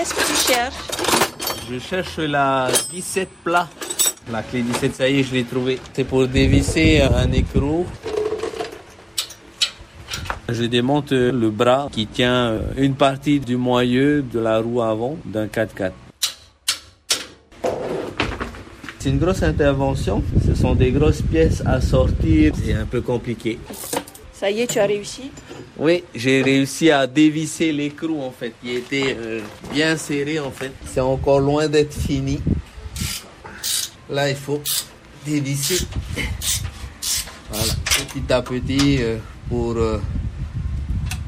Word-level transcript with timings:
qu'est-ce 0.00 0.14
que 0.14 0.20
tu 0.20 0.52
cherches 0.52 0.74
Je 1.70 1.78
cherche 1.78 2.18
la 2.18 2.68
17 2.90 3.28
plat. 3.44 3.68
La 4.32 4.42
clé 4.42 4.62
17, 4.62 4.94
ça 4.94 5.08
y 5.08 5.20
est, 5.20 5.22
je 5.24 5.34
l'ai 5.34 5.44
trouvée. 5.44 5.78
C'est 5.92 6.04
pour 6.04 6.26
dévisser 6.26 7.02
un 7.02 7.30
écrou. 7.32 7.86
Je 10.48 10.64
démonte 10.64 11.12
le 11.12 11.50
bras 11.50 11.88
qui 11.92 12.06
tient 12.06 12.60
une 12.78 12.94
partie 12.94 13.40
du 13.40 13.56
moyeu 13.56 14.22
de 14.22 14.40
la 14.40 14.60
roue 14.60 14.80
avant 14.80 15.18
d'un 15.26 15.46
4x4. 15.46 15.92
C'est 18.98 19.10
une 19.10 19.18
grosse 19.18 19.42
intervention. 19.42 20.22
Ce 20.46 20.54
sont 20.54 20.74
des 20.74 20.92
grosses 20.92 21.22
pièces 21.22 21.62
à 21.66 21.80
sortir. 21.82 22.54
C'est 22.64 22.72
un 22.72 22.86
peu 22.86 23.02
compliqué. 23.02 23.58
Ça 24.40 24.50
y 24.50 24.62
est, 24.62 24.66
tu 24.68 24.78
as 24.78 24.86
réussi 24.86 25.30
Oui, 25.76 26.02
j'ai 26.14 26.40
réussi 26.40 26.90
à 26.90 27.06
dévisser 27.06 27.72
l'écrou 27.72 28.22
en 28.22 28.30
fait. 28.30 28.54
Il 28.64 28.70
était 28.70 29.14
euh, 29.18 29.42
bien 29.70 29.98
serré 29.98 30.40
en 30.40 30.50
fait. 30.50 30.72
C'est 30.86 31.02
encore 31.02 31.40
loin 31.40 31.68
d'être 31.68 31.92
fini. 31.92 32.40
Là, 34.08 34.30
il 34.30 34.36
faut 34.36 34.62
dévisser. 35.26 35.86
Voilà, 37.50 37.72
petit 37.84 38.32
à 38.32 38.40
petit 38.40 39.02
euh, 39.02 39.18
pour 39.50 39.76
euh, 39.76 40.00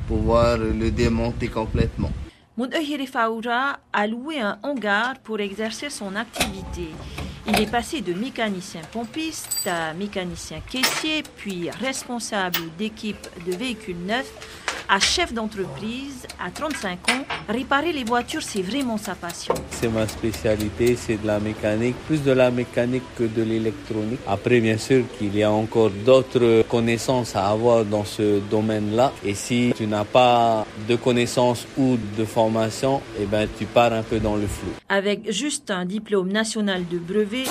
pouvoir 0.08 0.56
le 0.56 0.90
démonter 0.90 1.48
complètement. 1.48 2.12
Moudahiri 2.56 3.06
Faoura 3.06 3.78
a 3.92 4.06
loué 4.06 4.40
un 4.40 4.58
hangar 4.62 5.18
pour 5.18 5.38
exercer 5.40 5.90
son 5.90 6.16
activité. 6.16 6.88
Il 7.54 7.60
est 7.60 7.70
passé 7.70 8.00
de 8.00 8.14
mécanicien 8.14 8.80
pompiste 8.92 9.66
à 9.66 9.92
mécanicien 9.92 10.60
caissier, 10.70 11.22
puis 11.36 11.68
responsable 11.68 12.58
d'équipe 12.78 13.28
de 13.46 13.52
véhicules 13.52 13.98
neufs 14.06 14.71
à 14.88 14.98
chef 15.00 15.32
d'entreprise 15.32 16.26
à 16.44 16.50
35 16.50 17.10
ans. 17.10 17.24
Réparer 17.48 17.92
les 17.92 18.04
voitures, 18.04 18.42
c'est 18.42 18.62
vraiment 18.62 18.96
sa 18.96 19.14
passion. 19.14 19.54
C'est 19.70 19.88
ma 19.88 20.06
spécialité, 20.08 20.96
c'est 20.96 21.20
de 21.20 21.26
la 21.26 21.40
mécanique, 21.40 21.96
plus 22.06 22.22
de 22.22 22.32
la 22.32 22.50
mécanique 22.50 23.02
que 23.16 23.24
de 23.24 23.42
l'électronique. 23.42 24.20
Après, 24.26 24.60
bien 24.60 24.78
sûr 24.78 25.04
qu'il 25.18 25.36
y 25.36 25.42
a 25.42 25.50
encore 25.50 25.90
d'autres 26.04 26.62
connaissances 26.68 27.36
à 27.36 27.48
avoir 27.48 27.84
dans 27.84 28.04
ce 28.04 28.40
domaine-là. 28.40 29.12
Et 29.24 29.34
si 29.34 29.72
tu 29.76 29.86
n'as 29.86 30.04
pas 30.04 30.66
de 30.88 30.96
connaissances 30.96 31.66
ou 31.76 31.96
de 32.18 32.24
formation, 32.24 33.00
eh 33.20 33.26
ben, 33.26 33.48
tu 33.58 33.64
pars 33.64 33.92
un 33.92 34.02
peu 34.02 34.18
dans 34.18 34.36
le 34.36 34.46
flou. 34.46 34.70
Avec 34.88 35.30
juste 35.30 35.70
un 35.70 35.84
diplôme 35.84 36.30
national 36.30 36.84
de 36.88 36.98
brevet, 36.98 37.44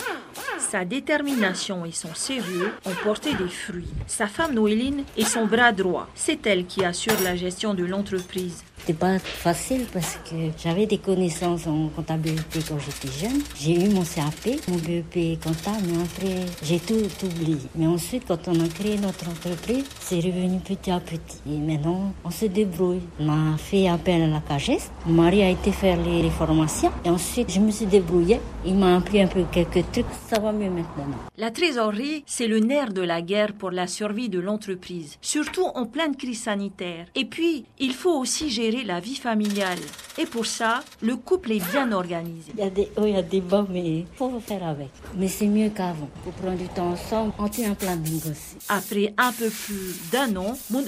sa 0.71 0.85
détermination 0.85 1.83
et 1.85 1.91
son 1.91 2.15
sérieux 2.15 2.71
ont 2.85 2.95
porté 3.03 3.33
des 3.33 3.49
fruits. 3.49 3.89
Sa 4.07 4.27
femme 4.27 4.53
Noéline 4.53 5.03
est 5.17 5.25
son 5.25 5.45
bras 5.45 5.73
droit. 5.73 6.07
C'est 6.15 6.47
elle 6.47 6.65
qui 6.65 6.85
assure 6.85 7.21
la 7.25 7.35
gestion 7.35 7.73
de 7.73 7.83
l'entreprise. 7.83 8.63
C'était 8.81 8.97
pas 8.97 9.19
facile 9.19 9.85
parce 9.93 10.17
que 10.27 10.35
j'avais 10.57 10.87
des 10.87 10.97
connaissances 10.97 11.67
en 11.67 11.89
comptabilité 11.89 12.61
quand 12.67 12.79
j'étais 12.79 13.13
jeune. 13.15 13.39
J'ai 13.55 13.85
eu 13.85 13.89
mon 13.89 14.01
CAP, 14.01 14.59
mon 14.69 14.77
BEP 14.77 15.39
comptable, 15.39 15.85
mais 15.85 16.01
après, 16.01 16.47
j'ai 16.63 16.79
tout 16.79 16.95
oublié. 17.23 17.57
Mais 17.75 17.85
ensuite, 17.85 18.23
quand 18.27 18.47
on 18.47 18.59
a 18.59 18.67
créé 18.67 18.97
notre 18.97 19.29
entreprise, 19.29 19.85
c'est 19.99 20.15
revenu 20.15 20.59
petit 20.61 20.89
à 20.89 20.99
petit. 20.99 21.41
Et 21.47 21.57
maintenant, 21.57 22.11
on 22.23 22.31
se 22.31 22.47
débrouille. 22.47 23.01
On 23.19 23.29
a 23.29 23.55
fait 23.57 23.87
appel 23.87 24.23
à 24.23 24.27
la 24.27 24.39
CAGES. 24.39 24.89
Mon 25.05 25.21
mari 25.21 25.43
a 25.43 25.49
été 25.49 25.71
faire 25.71 25.99
les 26.03 26.31
formations. 26.31 26.91
Et 27.05 27.09
ensuite, 27.11 27.51
je 27.51 27.59
me 27.59 27.69
suis 27.69 27.85
débrouillée. 27.85 28.39
Il 28.65 28.75
m'a 28.75 28.97
appris 28.97 29.21
un 29.21 29.27
peu 29.27 29.43
quelques 29.51 29.91
trucs. 29.91 30.05
Ça 30.27 30.39
va 30.39 30.51
mieux 30.51 30.71
maintenant. 30.71 31.05
La 31.37 31.51
trésorerie, 31.51 32.23
c'est 32.25 32.47
le 32.47 32.57
nerf 32.57 32.93
de 32.93 33.01
la 33.01 33.21
guerre 33.21 33.53
pour 33.53 33.69
la 33.69 33.85
survie 33.85 34.29
de 34.29 34.39
l'entreprise, 34.39 35.17
surtout 35.21 35.65
en 35.75 35.85
pleine 35.85 36.15
crise 36.15 36.41
sanitaire. 36.41 37.05
Et 37.13 37.25
puis, 37.25 37.65
il 37.77 37.93
faut 37.93 38.17
aussi 38.17 38.49
gérer 38.49 38.70
la 38.79 38.99
vie 38.99 39.15
familiale. 39.15 39.79
Et 40.17 40.25
pour 40.25 40.45
ça, 40.45 40.81
le 41.01 41.15
couple 41.15 41.53
est 41.53 41.71
bien 41.71 41.91
organisé. 41.91 42.51
Il 42.57 42.63
y 42.63 42.67
a 42.67 42.69
des 42.69 42.89
hauts, 42.97 43.05
il 43.05 43.13
y 43.13 43.17
a 43.17 43.21
des 43.21 43.39
bas, 43.39 43.65
mais 43.69 43.99
il 43.99 44.05
faut 44.15 44.31
faire 44.45 44.63
avec. 44.67 44.89
Mais 45.15 45.27
c'est 45.27 45.47
mieux 45.47 45.69
qu'avant. 45.69 46.09
Pour 46.23 46.33
prendre 46.33 46.57
du 46.57 46.67
temps 46.67 46.91
ensemble, 46.91 47.33
on 47.39 47.47
tient 47.47 47.71
un 47.71 47.75
plan 47.75 47.95
de 47.95 48.03
négocier. 48.03 48.57
Après 48.67 49.13
un 49.17 49.31
peu 49.31 49.49
plus 49.49 49.95
d'un 50.11 50.35
an, 50.35 50.57
Moon 50.69 50.83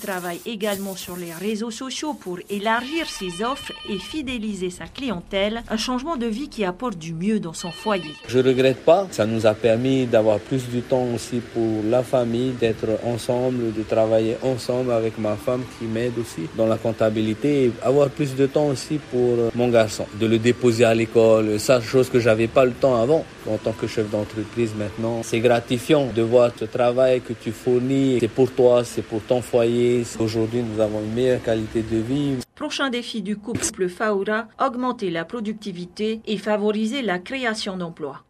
travaille 0.00 0.40
également 0.46 0.96
sur 0.96 1.16
les 1.16 1.32
réseaux 1.32 1.70
sociaux 1.70 2.14
pour 2.14 2.38
élargir 2.48 3.08
ses 3.08 3.44
offres 3.44 3.72
et 3.88 3.98
fidéliser 3.98 4.70
sa 4.70 4.86
clientèle. 4.86 5.62
Un 5.68 5.76
changement 5.76 6.16
de 6.16 6.26
vie 6.26 6.48
qui 6.48 6.64
apporte 6.64 6.98
du 6.98 7.12
mieux 7.12 7.40
dans 7.40 7.52
son 7.52 7.70
foyer. 7.70 8.12
Je 8.26 8.38
regrette 8.38 8.84
pas. 8.84 9.06
Ça 9.10 9.26
nous 9.26 9.46
a 9.46 9.54
permis 9.54 10.06
d'avoir 10.06 10.38
plus 10.38 10.68
de 10.70 10.80
temps 10.80 11.06
aussi 11.14 11.40
pour 11.52 11.82
la 11.84 12.02
famille, 12.02 12.52
d'être 12.52 12.88
ensemble, 13.04 13.72
de 13.74 13.82
travailler 13.82 14.36
ensemble 14.42 14.92
avec 14.92 15.18
ma 15.18 15.36
femme 15.36 15.62
qui 15.78 15.84
m'aide 15.84 16.18
aussi 16.18 16.48
dans 16.56 16.66
la 16.66 16.78
comptabilité 16.78 17.21
avoir 17.82 18.08
plus 18.10 18.34
de 18.34 18.46
temps 18.46 18.66
aussi 18.66 18.98
pour 19.10 19.20
euh, 19.38 19.50
mon 19.54 19.68
garçon, 19.68 20.06
de 20.20 20.26
le 20.26 20.38
déposer 20.38 20.84
à 20.84 20.94
l'école, 20.94 21.58
ça 21.58 21.80
chose 21.80 22.08
que 22.08 22.20
j'avais 22.20 22.48
pas 22.48 22.64
le 22.64 22.72
temps 22.72 23.00
avant 23.00 23.24
en 23.48 23.56
tant 23.56 23.72
que 23.72 23.86
chef 23.86 24.10
d'entreprise 24.10 24.72
maintenant. 24.76 25.22
C'est 25.22 25.40
gratifiant 25.40 26.08
de 26.14 26.22
voir 26.22 26.50
ce 26.58 26.64
travail 26.64 27.20
que 27.20 27.32
tu 27.32 27.52
fournis, 27.52 28.18
c'est 28.20 28.28
pour 28.28 28.50
toi, 28.50 28.84
c'est 28.84 29.02
pour 29.02 29.22
ton 29.22 29.42
foyer. 29.42 30.04
Aujourd'hui, 30.18 30.62
nous 30.62 30.80
avons 30.80 31.00
une 31.00 31.14
meilleure 31.14 31.42
qualité 31.42 31.82
de 31.82 31.96
vie. 31.98 32.36
Prochain 32.54 32.90
défi 32.90 33.22
du 33.22 33.36
couple 33.36 33.88
Faoura, 33.88 34.46
augmenter 34.64 35.10
la 35.10 35.24
productivité 35.24 36.20
et 36.26 36.36
favoriser 36.36 37.02
la 37.02 37.18
création 37.18 37.76
d'emplois. 37.76 38.22